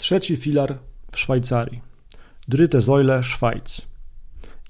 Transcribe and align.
Trzeci 0.00 0.36
filar 0.36 0.78
w 1.12 1.18
Szwajcarii. 1.18 1.80
Dritte 2.48 2.82
Säule 2.82 3.22
Schweiz. 3.22 3.86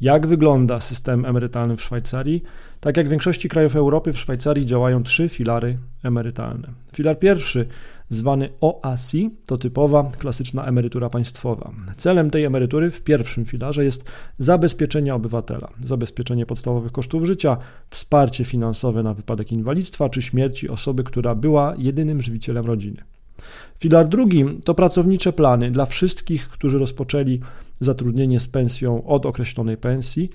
Jak 0.01 0.27
wygląda 0.27 0.81
system 0.81 1.25
emerytalny 1.25 1.77
w 1.77 1.83
Szwajcarii? 1.83 2.43
Tak 2.81 2.97
jak 2.97 3.07
w 3.07 3.11
większości 3.11 3.49
krajów 3.49 3.77
Europy, 3.77 4.13
w 4.13 4.19
Szwajcarii 4.19 4.67
działają 4.67 5.03
trzy 5.03 5.29
filary 5.29 5.79
emerytalne. 6.05 6.69
Filar 6.93 7.19
pierwszy, 7.19 7.67
zwany 8.11 8.49
OASI, 8.61 9.31
to 9.47 9.59
typowa, 9.59 10.11
klasyczna 10.19 10.65
emerytura 10.65 11.11
państwowa. 11.11 11.73
Celem 11.97 12.31
tej 12.31 12.45
emerytury 12.45 12.91
w 12.91 13.03
pierwszym 13.03 13.45
filarze 13.45 13.85
jest 13.85 14.05
zabezpieczenie 14.39 15.15
obywatela, 15.15 15.69
zabezpieczenie 15.85 16.47
podstawowych 16.47 16.93
kosztów 16.93 17.25
życia, 17.25 17.57
wsparcie 17.91 18.45
finansowe 18.45 19.03
na 19.03 19.15
wypadek 19.15 19.53
inwalidztwa 19.53 20.09
czy 20.09 20.23
śmierci 20.23 20.69
osoby, 20.69 21.05
która 21.05 21.35
była 21.35 21.75
jedynym 21.79 22.23
żywicielem 22.23 22.67
rodziny. 22.67 23.18
Filar 23.79 24.09
drugi 24.09 24.45
to 24.65 24.75
pracownicze 24.75 25.33
plany 25.33 25.71
dla 25.71 25.87
wszystkich, 25.87 26.49
którzy 26.49 26.79
rozpoczęli 26.79 27.41
zatrudnienie 27.81 28.41
z 28.41 28.49
pensją 28.49 29.07
od 29.07 29.27
określonej 29.27 29.77
pensji 29.77 30.31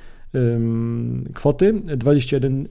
kwoty 1.33 1.73
21 1.97 2.67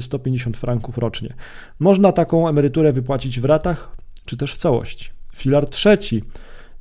150 0.00 0.56
franków 0.56 0.98
rocznie. 0.98 1.34
Można 1.78 2.12
taką 2.12 2.48
emeryturę 2.48 2.92
wypłacić 2.92 3.40
w 3.40 3.44
ratach 3.44 3.96
czy 4.24 4.36
też 4.36 4.54
w 4.54 4.58
całości. 4.58 5.10
Filar 5.36 5.68
trzeci 5.68 6.22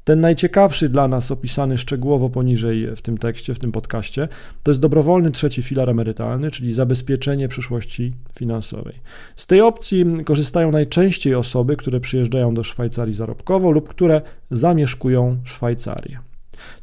ten 0.04 0.22
najciekawszy 0.22 0.90
dla 0.90 1.08
nas, 1.08 1.32
opisany 1.32 1.78
szczegółowo 1.78 2.30
poniżej 2.30 2.96
w 2.96 3.02
tym 3.02 3.18
tekście, 3.18 3.54
w 3.54 3.60
tym 3.60 3.72
podcaście, 3.72 4.28
to 4.64 4.72
jest 4.72 4.82
dobrowolny 4.82 5.32
trzeci 5.32 5.62
filar 5.62 5.90
emerytalny, 5.90 6.52
czyli 6.52 6.74
zabezpieczenie 6.74 7.48
przyszłości 7.48 8.14
finansowej. 8.36 8.96
Z 9.36 9.48
tej 9.48 9.62
opcji 9.62 10.06
korzystają 10.26 10.72
najczęściej 10.72 11.36
osoby, 11.36 11.78
które 11.78 12.00
przyjeżdżają 12.00 12.54
do 12.54 12.64
Szwajcarii 12.64 13.14
zarobkowo 13.14 13.72
lub 13.72 13.90
które 13.90 14.22
zamieszkują 14.52 15.38
Szwajcarię. 15.44 16.20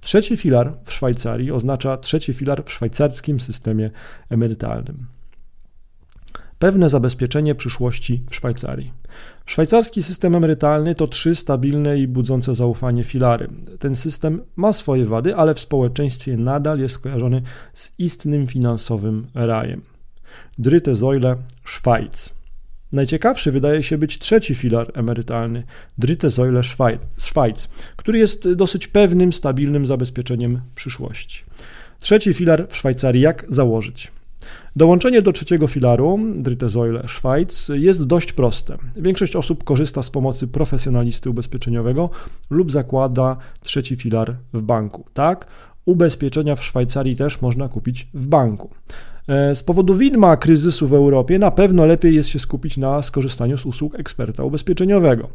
Trzeci 0.00 0.36
filar 0.36 0.72
w 0.84 0.92
Szwajcarii 0.92 1.52
oznacza 1.52 1.96
trzeci 1.96 2.32
filar 2.34 2.64
w 2.64 2.72
szwajcarskim 2.72 3.40
systemie 3.40 3.90
emerytalnym 4.30 5.17
pewne 6.58 6.88
zabezpieczenie 6.88 7.54
przyszłości 7.54 8.22
w 8.30 8.36
Szwajcarii. 8.36 8.92
Szwajcarski 9.46 10.02
system 10.02 10.34
emerytalny 10.34 10.94
to 10.94 11.06
trzy 11.06 11.34
stabilne 11.36 11.98
i 11.98 12.08
budzące 12.08 12.54
zaufanie 12.54 13.04
filary. 13.04 13.48
Ten 13.78 13.96
system 13.96 14.42
ma 14.56 14.72
swoje 14.72 15.06
wady, 15.06 15.36
ale 15.36 15.54
w 15.54 15.60
społeczeństwie 15.60 16.36
nadal 16.36 16.78
jest 16.78 16.98
kojarzony 16.98 17.42
z 17.74 17.92
istnym 17.98 18.46
finansowym 18.46 19.26
rajem. 19.34 19.82
Dritte 20.58 20.96
Säule 20.96 21.36
Schweiz. 21.64 22.32
Najciekawszy 22.92 23.52
wydaje 23.52 23.82
się 23.82 23.98
być 23.98 24.18
trzeci 24.18 24.54
filar 24.54 24.90
emerytalny, 24.94 25.62
Dritte 25.98 26.30
Säule 26.30 26.62
Schweiz, 27.18 27.68
który 27.96 28.18
jest 28.18 28.52
dosyć 28.52 28.86
pewnym, 28.86 29.32
stabilnym 29.32 29.86
zabezpieczeniem 29.86 30.60
przyszłości. 30.74 31.44
Trzeci 32.00 32.34
filar 32.34 32.68
w 32.68 32.76
Szwajcarii 32.76 33.22
jak 33.22 33.44
założyć? 33.48 34.12
Dołączenie 34.76 35.22
do 35.22 35.32
trzeciego 35.32 35.66
filaru, 35.66 36.18
Dritte 36.34 36.70
Säule 36.70 37.08
Schweiz, 37.08 37.70
jest 37.74 38.06
dość 38.06 38.32
proste. 38.32 38.76
Większość 38.96 39.36
osób 39.36 39.64
korzysta 39.64 40.02
z 40.02 40.10
pomocy 40.10 40.48
profesjonalisty 40.48 41.30
ubezpieczeniowego 41.30 42.10
lub 42.50 42.72
zakłada 42.72 43.36
trzeci 43.62 43.96
filar 43.96 44.36
w 44.52 44.62
banku. 44.62 45.04
Tak, 45.14 45.46
ubezpieczenia 45.86 46.56
w 46.56 46.64
Szwajcarii 46.64 47.16
też 47.16 47.42
można 47.42 47.68
kupić 47.68 48.08
w 48.14 48.26
banku. 48.26 48.70
E, 49.28 49.56
z 49.56 49.62
powodu 49.62 49.94
widma 49.94 50.36
kryzysu 50.36 50.88
w 50.88 50.92
Europie 50.92 51.38
na 51.38 51.50
pewno 51.50 51.86
lepiej 51.86 52.14
jest 52.14 52.28
się 52.28 52.38
skupić 52.38 52.76
na 52.76 53.02
skorzystaniu 53.02 53.58
z 53.58 53.66
usług 53.66 53.94
eksperta 53.94 54.44
ubezpieczeniowego. 54.44 55.28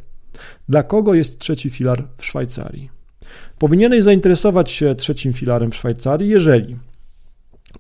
Dla 0.70 0.84
kogo 0.84 1.14
jest 1.14 1.40
trzeci 1.40 1.70
filar 1.70 2.04
w 2.18 2.26
Szwajcarii? 2.26 2.90
Powinieneś 3.60 4.04
zainteresować 4.04 4.72
się 4.72 4.96
trzecim 4.96 5.34
filarem 5.34 5.72
w 5.72 5.76
Szwajcarii, 5.76 6.30
jeżeli 6.30 6.78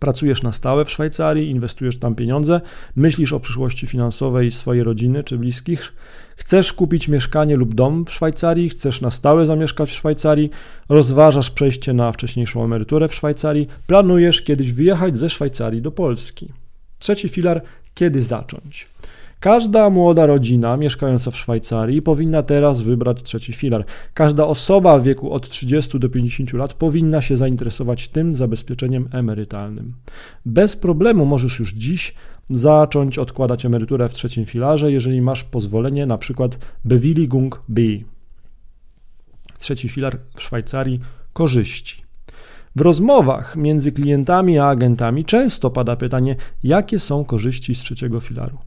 pracujesz 0.03 0.43
na 0.43 0.51
stałe 0.51 0.85
w 0.85 0.91
Szwajcarii, 0.91 1.49
inwestujesz 1.49 1.99
tam 1.99 2.15
pieniądze, 2.15 2.61
myślisz 2.95 3.33
o 3.33 3.39
przyszłości 3.39 3.87
finansowej 3.87 4.51
swojej 4.51 4.83
rodziny 4.83 5.23
czy 5.23 5.37
bliskich, 5.37 5.93
chcesz 6.35 6.73
kupić 6.73 7.07
mieszkanie 7.07 7.55
lub 7.55 7.75
dom 7.75 8.05
w 8.05 8.13
Szwajcarii, 8.13 8.69
chcesz 8.69 9.01
na 9.01 9.11
stałe 9.11 9.45
zamieszkać 9.45 9.89
w 9.89 9.93
Szwajcarii, 9.93 10.49
rozważasz 10.89 11.51
przejście 11.51 11.93
na 11.93 12.11
wcześniejszą 12.11 12.63
emeryturę 12.63 13.07
w 13.07 13.15
Szwajcarii, 13.15 13.67
planujesz 13.87 14.41
kiedyś 14.41 14.71
wyjechać 14.71 15.17
ze 15.17 15.29
Szwajcarii 15.29 15.81
do 15.81 15.91
Polski. 15.91 16.49
Trzeci 16.99 17.29
filar, 17.29 17.61
kiedy 17.93 18.21
zacząć? 18.21 18.87
Każda 19.43 19.89
młoda 19.89 20.25
rodzina 20.25 20.77
mieszkająca 20.77 21.31
w 21.31 21.37
Szwajcarii 21.37 22.01
powinna 22.01 22.43
teraz 22.43 22.81
wybrać 22.81 23.23
trzeci 23.23 23.53
filar. 23.53 23.85
Każda 24.13 24.45
osoba 24.45 24.99
w 24.99 25.03
wieku 25.03 25.31
od 25.31 25.49
30 25.49 25.99
do 25.99 26.09
50 26.09 26.53
lat 26.53 26.73
powinna 26.73 27.21
się 27.21 27.37
zainteresować 27.37 28.07
tym 28.07 28.35
zabezpieczeniem 28.35 29.09
emerytalnym. 29.11 29.93
Bez 30.45 30.75
problemu 30.75 31.25
możesz 31.25 31.59
już 31.59 31.73
dziś 31.73 32.13
zacząć 32.49 33.19
odkładać 33.19 33.65
emeryturę 33.65 34.09
w 34.09 34.13
trzecim 34.13 34.45
filarze, 34.45 34.91
jeżeli 34.91 35.21
masz 35.21 35.43
pozwolenie 35.43 36.05
na 36.05 36.17
przykład 36.17 36.59
Bewilligung 36.85 37.63
B. 37.67 37.81
Trzeci 39.59 39.89
filar 39.89 40.17
w 40.35 40.41
Szwajcarii 40.41 40.99
korzyści. 41.33 42.03
W 42.75 42.81
rozmowach 42.81 43.55
między 43.55 43.91
klientami 43.91 44.59
a 44.59 44.67
agentami 44.67 45.25
często 45.25 45.69
pada 45.69 45.95
pytanie, 45.95 46.35
jakie 46.63 46.99
są 46.99 47.25
korzyści 47.25 47.75
z 47.75 47.79
trzeciego 47.79 48.19
filaru. 48.19 48.57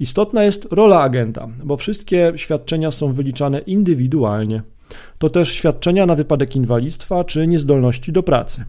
Istotna 0.00 0.44
jest 0.44 0.68
rola 0.70 1.00
agenta, 1.00 1.48
bo 1.64 1.76
wszystkie 1.76 2.32
świadczenia 2.36 2.90
są 2.90 3.12
wyliczane 3.12 3.58
indywidualnie. 3.58 4.62
To 5.18 5.30
też 5.30 5.52
świadczenia 5.52 6.06
na 6.06 6.14
wypadek 6.14 6.56
inwalidztwa 6.56 7.24
czy 7.24 7.46
niezdolności 7.46 8.12
do 8.12 8.22
pracy. 8.22 8.64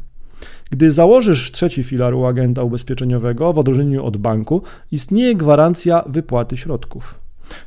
Gdy 0.72 0.92
założysz 0.92 1.52
trzeci 1.52 1.84
filar 1.84 2.14
u 2.14 2.26
agenta 2.26 2.64
ubezpieczeniowego 2.64 3.54
w 3.54 3.60
odróżnieniu 3.60 4.06
od 4.06 4.18
banku, 4.18 4.62
istnieje 4.92 5.36
gwarancja 5.36 6.04
wypłaty 6.08 6.58
środków. 6.58 7.20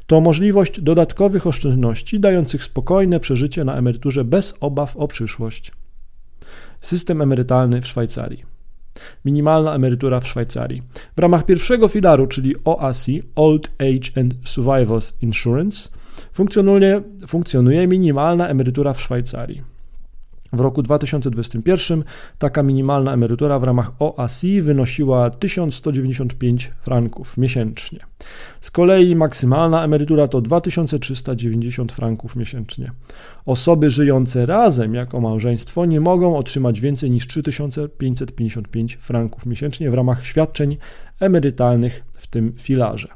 To 0.06 0.20
możliwość 0.20 0.80
dodatkowych 0.80 1.46
oszczędności 1.46 2.20
dających 2.20 2.64
spokojne 2.64 3.20
przeżycie 3.20 3.64
na 3.64 3.76
emeryturze 3.76 4.24
bez 4.24 4.54
obaw 4.60 4.96
o 4.96 5.08
przyszłość. 5.08 5.72
System 6.80 7.22
emerytalny 7.22 7.82
w 7.82 7.86
Szwajcarii. 7.86 8.53
Minimalna 9.24 9.74
emerytura 9.74 10.20
w 10.20 10.28
Szwajcarii. 10.28 10.82
W 11.16 11.20
ramach 11.20 11.44
pierwszego 11.44 11.88
filaru, 11.88 12.26
czyli 12.26 12.54
OASI, 12.64 13.22
Old 13.36 13.70
Age 13.78 14.20
and 14.20 14.34
Survivors 14.44 15.12
Insurance, 15.22 15.88
funkcjonuje, 16.32 17.02
funkcjonuje 17.26 17.86
minimalna 17.86 18.48
emerytura 18.48 18.92
w 18.92 19.00
Szwajcarii. 19.00 19.73
W 20.54 20.60
roku 20.60 20.82
2021 20.82 22.04
taka 22.38 22.62
minimalna 22.62 23.12
emerytura 23.12 23.58
w 23.58 23.64
ramach 23.64 23.92
OASI 23.98 24.62
wynosiła 24.62 25.30
1195 25.30 26.72
franków 26.80 27.36
miesięcznie. 27.36 27.98
Z 28.60 28.70
kolei 28.70 29.16
maksymalna 29.16 29.84
emerytura 29.84 30.28
to 30.28 30.40
2390 30.40 31.92
franków 31.92 32.36
miesięcznie. 32.36 32.92
Osoby 33.46 33.90
żyjące 33.90 34.46
razem 34.46 34.94
jako 34.94 35.20
małżeństwo 35.20 35.84
nie 35.84 36.00
mogą 36.00 36.36
otrzymać 36.36 36.80
więcej 36.80 37.10
niż 37.10 37.26
3555 37.26 38.96
franków 38.96 39.46
miesięcznie 39.46 39.90
w 39.90 39.94
ramach 39.94 40.26
świadczeń 40.26 40.76
emerytalnych 41.20 42.04
w 42.12 42.26
tym 42.26 42.52
filarze. 42.58 43.08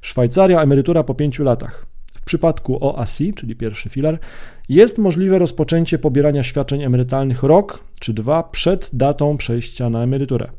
Szwajcaria 0.00 0.62
emerytura 0.62 1.04
po 1.04 1.14
5 1.14 1.38
latach 1.38 1.86
przypadku 2.28 2.78
OASI, 2.80 3.34
czyli 3.34 3.56
pierwszy 3.56 3.88
filar, 3.88 4.18
jest 4.68 4.98
możliwe 4.98 5.38
rozpoczęcie 5.38 5.98
pobierania 5.98 6.42
świadczeń 6.42 6.82
emerytalnych 6.82 7.42
rok 7.42 7.84
czy 8.00 8.14
dwa 8.14 8.42
przed 8.42 8.90
datą 8.92 9.36
przejścia 9.36 9.90
na 9.90 10.02
emeryturę. 10.02 10.50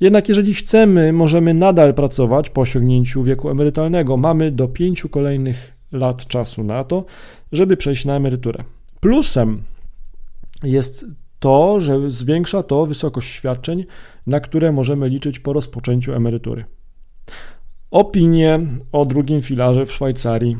Jednak 0.00 0.28
jeżeli 0.28 0.54
chcemy, 0.54 1.12
możemy 1.12 1.54
nadal 1.54 1.94
pracować 1.94 2.50
po 2.50 2.60
osiągnięciu 2.60 3.22
wieku 3.22 3.50
emerytalnego. 3.50 4.16
Mamy 4.16 4.50
do 4.50 4.68
pięciu 4.68 5.08
kolejnych 5.08 5.72
lat 5.92 6.26
czasu 6.26 6.64
na 6.64 6.84
to, 6.84 7.04
żeby 7.52 7.76
przejść 7.76 8.04
na 8.04 8.16
emeryturę. 8.16 8.64
Plusem 9.00 9.62
jest 10.62 11.06
to, 11.38 11.80
że 11.80 12.10
zwiększa 12.10 12.62
to 12.62 12.86
wysokość 12.86 13.28
świadczeń, 13.32 13.84
na 14.26 14.40
które 14.40 14.72
możemy 14.72 15.08
liczyć 15.08 15.38
po 15.38 15.52
rozpoczęciu 15.52 16.12
emerytury. 16.12 16.64
Opinie 17.90 18.60
o 18.92 19.04
drugim 19.04 19.42
filarze 19.42 19.86
w 19.86 19.92
Szwajcarii 19.92 20.56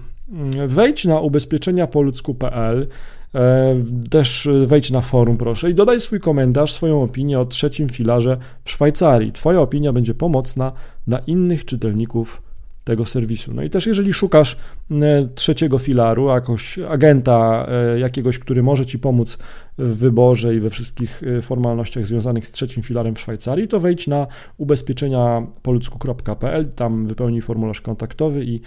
Wejdź 0.67 1.05
na 1.05 1.21
ubezpieczeniapoludzku.pl, 1.21 2.87
e, 3.35 3.75
też 4.11 4.49
wejdź 4.67 4.91
na 4.91 5.01
forum 5.01 5.37
proszę 5.37 5.71
i 5.71 5.75
dodaj 5.75 6.01
swój 6.01 6.21
komentarz, 6.21 6.73
swoją 6.73 7.03
opinię 7.03 7.41
o 7.41 7.47
trzecim 7.47 7.89
filarze 7.89 8.37
w 8.65 8.71
Szwajcarii. 8.71 9.33
Twoja 9.33 9.61
opinia 9.61 9.93
będzie 9.93 10.15
pomocna 10.15 10.73
dla 11.07 11.19
innych 11.19 11.65
czytelników 11.65 12.48
tego 12.89 13.07
serwisu. 13.07 13.55
No 13.55 13.63
i 13.63 13.71
też 13.71 13.87
jeżeli 13.87 14.13
szukasz 14.13 14.57
e, 14.91 15.29
trzeciego 15.35 15.79
filaru, 15.79 16.29
jakoś 16.29 16.79
agenta 16.79 17.67
e, 17.69 17.99
jakiegoś, 17.99 18.39
który 18.39 18.63
może 18.63 18.87
Ci 18.87 18.99
pomóc 18.99 19.39
w 19.79 19.97
wyborze 19.97 20.55
i 20.55 20.61
we 20.61 20.71
wszystkich 20.71 21.23
e, 21.23 21.43
formalnościach 21.43 22.07
związanych 22.07 22.47
z 22.47 22.51
trzecim 22.51 22.83
filarem 22.83 23.15
w 23.15 23.21
Szwajcarii, 23.21 23.69
to 23.69 23.81
wejdź 23.81 24.07
na 24.07 24.27
ubezpieczenia 24.57 25.47
poludzku.pl, 25.63 26.73
tam 26.73 27.07
wypełnij 27.07 27.43
formularz 27.43 27.81
kontaktowy 27.81 28.45
i 28.45 28.61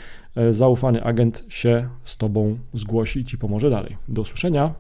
zaufany 0.52 1.04
agent 1.04 1.46
się 1.50 1.88
z 2.04 2.18
Tobą 2.18 2.58
zgłosi 2.74 3.20
i 3.20 3.26
Ci 3.26 3.38
pomoże 3.38 3.70
dalej. 3.70 3.98
Do 4.08 4.22
usłyszenia. 4.22 4.74